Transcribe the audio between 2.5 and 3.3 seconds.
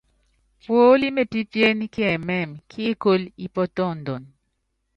kíikólo